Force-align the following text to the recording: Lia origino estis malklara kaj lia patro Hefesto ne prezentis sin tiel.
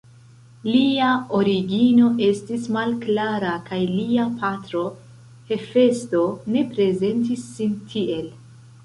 Lia 0.67 1.07
origino 1.39 2.07
estis 2.27 2.63
malklara 2.77 3.51
kaj 3.67 3.79
lia 3.91 4.25
patro 4.39 4.81
Hefesto 5.53 6.23
ne 6.57 6.65
prezentis 6.73 7.45
sin 7.59 7.77
tiel. 7.93 8.27